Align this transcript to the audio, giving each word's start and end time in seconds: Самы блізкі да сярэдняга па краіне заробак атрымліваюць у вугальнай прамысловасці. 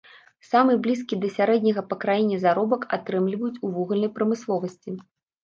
Самы 0.51 0.77
блізкі 0.85 1.19
да 1.25 1.29
сярэдняга 1.33 1.83
па 1.91 1.97
краіне 2.05 2.39
заробак 2.47 2.89
атрымліваюць 2.99 3.61
у 3.69 3.73
вугальнай 3.77 4.13
прамысловасці. 4.19 4.99